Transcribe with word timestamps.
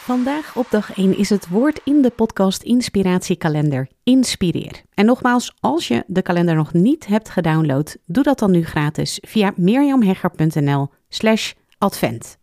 Vandaag 0.00 0.56
op 0.56 0.66
dag 0.70 0.96
1 0.96 1.16
is 1.16 1.30
het 1.30 1.48
woord 1.48 1.80
in 1.84 2.02
de 2.02 2.10
podcast 2.10 2.62
Inspiratiekalender 2.62 3.88
Inspireer. 4.02 4.82
En 4.94 5.06
nogmaals, 5.06 5.54
als 5.60 5.88
je 5.88 6.04
de 6.06 6.22
kalender 6.22 6.54
nog 6.54 6.72
niet 6.72 7.06
hebt 7.06 7.28
gedownload, 7.28 7.96
doe 8.06 8.22
dat 8.22 8.38
dan 8.38 8.50
nu 8.50 8.64
gratis 8.64 9.18
via 9.20 9.52
mirjamhegger.nl 9.56 10.88
slash 11.08 11.52
advent. 11.78 12.38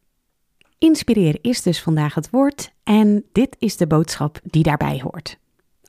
Inspireer 0.78 1.38
is 1.42 1.62
dus 1.62 1.82
vandaag 1.82 2.14
het 2.14 2.30
woord 2.30 2.72
en 2.84 3.24
dit 3.32 3.56
is 3.60 3.78
de 3.78 3.88
boodschap 3.88 4.40
die 4.44 4.64
daarbij 4.64 5.02
hoort. 5.04 5.38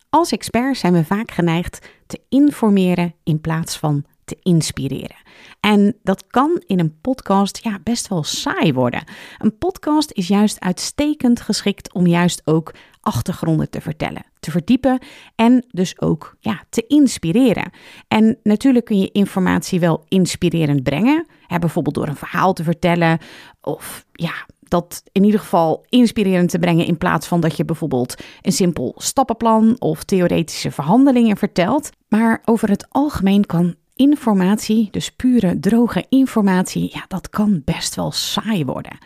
Als 0.08 0.32
expert 0.32 0.76
zijn 0.76 0.92
we 0.92 1.04
vaak 1.04 1.30
geneigd 1.30 1.88
te 2.06 2.20
informeren 2.28 3.14
in 3.24 3.40
plaats 3.40 3.78
van 3.78 4.04
te 4.28 4.38
inspireren. 4.42 5.16
En 5.60 5.96
dat 6.02 6.26
kan 6.26 6.62
in 6.66 6.78
een 6.78 7.00
podcast 7.00 7.58
ja, 7.62 7.78
best 7.82 8.08
wel 8.08 8.22
saai 8.22 8.72
worden. 8.72 9.04
Een 9.38 9.58
podcast 9.58 10.10
is 10.12 10.28
juist 10.28 10.60
uitstekend 10.60 11.40
geschikt 11.40 11.92
om 11.92 12.06
juist 12.06 12.42
ook 12.44 12.74
achtergronden 13.00 13.70
te 13.70 13.80
vertellen, 13.80 14.24
te 14.40 14.50
verdiepen 14.50 14.98
en 15.34 15.64
dus 15.70 16.00
ook 16.00 16.36
ja, 16.40 16.62
te 16.68 16.84
inspireren. 16.86 17.70
En 18.08 18.38
natuurlijk 18.42 18.84
kun 18.84 18.98
je 18.98 19.10
informatie 19.12 19.80
wel 19.80 20.04
inspirerend 20.08 20.82
brengen, 20.82 21.26
hè, 21.46 21.58
bijvoorbeeld 21.58 21.94
door 21.94 22.08
een 22.08 22.16
verhaal 22.16 22.52
te 22.52 22.64
vertellen 22.64 23.18
of 23.60 24.04
ja, 24.12 24.46
dat 24.68 25.02
in 25.12 25.24
ieder 25.24 25.40
geval 25.40 25.84
inspirerend 25.88 26.50
te 26.50 26.58
brengen 26.58 26.86
in 26.86 26.98
plaats 26.98 27.26
van 27.26 27.40
dat 27.40 27.56
je 27.56 27.64
bijvoorbeeld 27.64 28.14
een 28.42 28.52
simpel 28.52 28.94
stappenplan 28.96 29.76
of 29.78 30.04
theoretische 30.04 30.70
verhandelingen 30.70 31.36
vertelt. 31.36 31.90
Maar 32.08 32.42
over 32.44 32.68
het 32.68 32.86
algemeen 32.88 33.46
kan 33.46 33.74
informatie, 33.98 34.88
dus 34.90 35.10
pure 35.10 35.58
droge 35.58 36.06
informatie, 36.08 36.90
ja, 36.92 37.04
dat 37.08 37.28
kan 37.28 37.62
best 37.64 37.94
wel 37.94 38.12
saai 38.12 38.64
worden. 38.64 38.98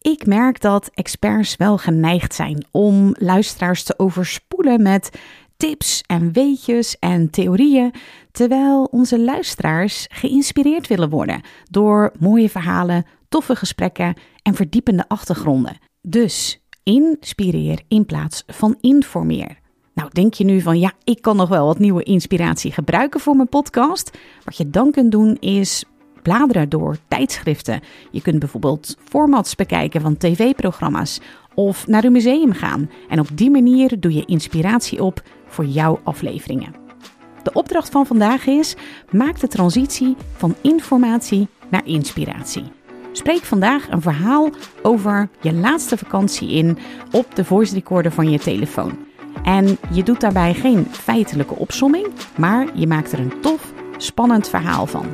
Ik 0.00 0.26
merk 0.26 0.60
dat 0.60 0.90
experts 0.94 1.56
wel 1.56 1.78
geneigd 1.78 2.34
zijn 2.34 2.64
om 2.70 3.14
luisteraars 3.18 3.82
te 3.82 3.98
overspoelen 3.98 4.82
met 4.82 5.10
tips 5.56 6.02
en 6.06 6.32
weetjes 6.32 6.98
en 6.98 7.30
theorieën, 7.30 7.94
terwijl 8.30 8.84
onze 8.84 9.20
luisteraars 9.20 10.06
geïnspireerd 10.08 10.86
willen 10.86 11.10
worden 11.10 11.40
door 11.70 12.12
mooie 12.18 12.48
verhalen, 12.48 13.06
toffe 13.28 13.56
gesprekken 13.56 14.14
en 14.42 14.54
verdiepende 14.54 15.04
achtergronden. 15.08 15.78
Dus 16.00 16.62
inspireer 16.82 17.82
in 17.88 18.06
plaats 18.06 18.42
van 18.46 18.76
informeer. 18.80 19.60
Nou, 19.94 20.08
denk 20.12 20.34
je 20.34 20.44
nu 20.44 20.60
van 20.60 20.78
ja, 20.78 20.92
ik 21.04 21.22
kan 21.22 21.36
nog 21.36 21.48
wel 21.48 21.66
wat 21.66 21.78
nieuwe 21.78 22.02
inspiratie 22.02 22.72
gebruiken 22.72 23.20
voor 23.20 23.36
mijn 23.36 23.48
podcast? 23.48 24.18
Wat 24.44 24.56
je 24.56 24.70
dan 24.70 24.90
kunt 24.90 25.12
doen 25.12 25.36
is 25.40 25.84
bladeren 26.22 26.68
door 26.68 26.96
tijdschriften. 27.08 27.80
Je 28.10 28.22
kunt 28.22 28.38
bijvoorbeeld 28.38 28.96
formats 29.04 29.54
bekijken 29.54 30.00
van 30.00 30.16
tv-programma's 30.16 31.20
of 31.54 31.86
naar 31.86 32.04
een 32.04 32.12
museum 32.12 32.52
gaan. 32.52 32.90
En 33.08 33.20
op 33.20 33.28
die 33.34 33.50
manier 33.50 34.00
doe 34.00 34.14
je 34.14 34.24
inspiratie 34.24 35.02
op 35.02 35.22
voor 35.46 35.64
jouw 35.64 36.00
afleveringen. 36.04 36.74
De 37.42 37.52
opdracht 37.52 37.90
van 37.90 38.06
vandaag 38.06 38.46
is: 38.46 38.74
maak 39.10 39.40
de 39.40 39.48
transitie 39.48 40.16
van 40.36 40.54
informatie 40.60 41.48
naar 41.70 41.86
inspiratie. 41.86 42.64
Spreek 43.12 43.42
vandaag 43.42 43.90
een 43.90 44.02
verhaal 44.02 44.50
over 44.82 45.28
je 45.40 45.52
laatste 45.52 45.96
vakantie 45.96 46.50
in 46.50 46.78
op 47.10 47.34
de 47.34 47.44
voice 47.44 47.74
recorder 47.74 48.12
van 48.12 48.30
je 48.30 48.38
telefoon. 48.38 49.11
En 49.42 49.78
je 49.90 50.02
doet 50.02 50.20
daarbij 50.20 50.54
geen 50.54 50.86
feitelijke 50.90 51.54
opsomming, 51.54 52.06
maar 52.36 52.66
je 52.74 52.86
maakt 52.86 53.12
er 53.12 53.18
een 53.18 53.40
tof, 53.40 53.72
spannend 53.96 54.48
verhaal 54.48 54.86
van. 54.86 55.06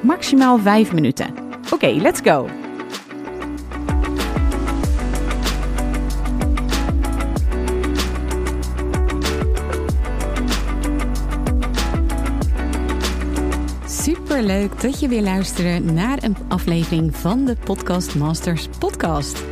Maximaal 0.00 0.58
5 0.58 0.92
minuten. 0.92 1.34
Oké, 1.72 1.86
let's 1.86 2.20
go! 2.24 2.46
Superleuk 13.86 14.80
dat 14.80 15.00
je 15.00 15.08
weer 15.08 15.22
luistert 15.22 15.92
naar 15.92 16.22
een 16.22 16.36
aflevering 16.48 17.16
van 17.16 17.44
de 17.44 17.56
Podcast 17.64 18.14
Masters 18.14 18.68
podcast. 18.78 19.44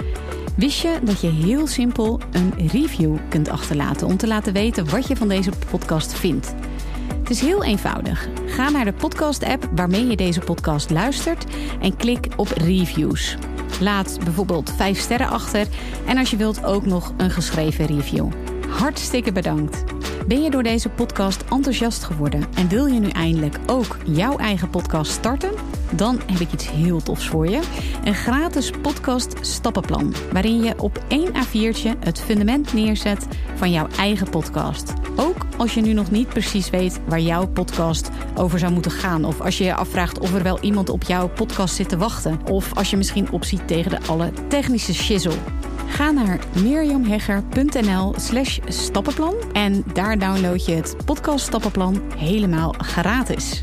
Wist 0.57 0.83
je 0.83 0.99
dat 1.03 1.21
je 1.21 1.31
heel 1.31 1.67
simpel 1.67 2.21
een 2.31 2.69
review 2.69 3.17
kunt 3.29 3.49
achterlaten 3.49 4.07
om 4.07 4.17
te 4.17 4.27
laten 4.27 4.53
weten 4.53 4.91
wat 4.91 5.07
je 5.07 5.17
van 5.17 5.29
deze 5.29 5.51
podcast 5.71 6.13
vindt? 6.13 6.55
Het 7.19 7.31
is 7.31 7.41
heel 7.41 7.65
eenvoudig. 7.65 8.29
Ga 8.47 8.71
naar 8.71 8.85
de 8.85 8.93
podcast-app 8.93 9.69
waarmee 9.75 10.07
je 10.07 10.17
deze 10.17 10.41
podcast 10.41 10.91
luistert 10.91 11.45
en 11.81 11.97
klik 11.97 12.29
op 12.37 12.49
reviews. 12.49 13.37
Laat 13.81 14.19
bijvoorbeeld 14.25 14.73
5 14.77 14.99
sterren 14.99 15.29
achter 15.29 15.67
en 16.07 16.19
als 16.19 16.31
je 16.31 16.37
wilt 16.37 16.65
ook 16.65 16.87
nog 16.87 17.13
een 17.17 17.31
geschreven 17.31 17.87
review. 17.87 18.29
Hartstikke 18.69 19.33
bedankt. 19.33 19.85
Ben 20.27 20.43
je 20.43 20.51
door 20.51 20.63
deze 20.63 20.89
podcast 20.89 21.45
enthousiast 21.51 22.05
geworden 22.05 22.45
en 22.55 22.69
wil 22.69 22.87
je 22.87 23.01
nu 23.01 23.09
eindelijk 23.09 23.59
ook 23.67 23.97
jouw 24.05 24.37
eigen 24.37 24.71
podcast 24.71 25.13
starten? 25.13 25.51
Dan 25.97 26.21
heb 26.27 26.41
ik 26.41 26.53
iets 26.53 26.71
heel 26.71 27.03
tofs 27.03 27.27
voor 27.27 27.49
je. 27.49 27.61
Een 28.05 28.15
gratis 28.15 28.71
podcast 28.83 29.35
stappenplan, 29.41 30.15
waarin 30.33 30.63
je 30.63 30.79
op 30.79 31.05
één 31.09 31.29
A4'tje 31.29 31.99
het 31.99 32.21
fundament 32.21 32.73
neerzet 32.73 33.27
van 33.55 33.71
jouw 33.71 33.87
eigen 33.99 34.31
podcast. 34.31 34.93
Ook 35.17 35.47
als 35.57 35.75
je 35.75 35.81
nu 35.81 35.93
nog 35.93 36.11
niet 36.11 36.29
precies 36.29 36.71
weet 36.71 37.01
waar 37.07 37.21
jouw 37.21 37.47
podcast 37.47 38.11
over 38.35 38.59
zou 38.59 38.73
moeten 38.73 38.91
gaan. 38.91 39.25
Of 39.25 39.41
als 39.41 39.59
je 39.59 39.65
je 39.65 39.75
afvraagt 39.75 40.19
of 40.19 40.35
er 40.35 40.43
wel 40.43 40.61
iemand 40.61 40.89
op 40.89 41.03
jouw 41.03 41.29
podcast 41.29 41.75
zit 41.75 41.89
te 41.89 41.97
wachten. 41.97 42.41
Of 42.51 42.75
als 42.75 42.91
je 42.91 42.97
misschien 42.97 43.31
opziet 43.31 43.67
tegen 43.69 43.91
de 43.91 43.99
alle 44.07 44.33
technische 44.49 44.95
shizzle. 44.95 45.37
Ga 45.87 46.11
naar 46.11 46.39
mirjamhegger.nl 46.63 48.15
slash 48.17 48.59
stappenplan 48.65 49.35
en 49.53 49.85
daar 49.93 50.19
download 50.19 50.67
je 50.67 50.73
het 50.73 50.97
podcast 51.05 51.47
stappenplan 51.47 52.03
helemaal 52.17 52.75
gratis. 52.79 53.63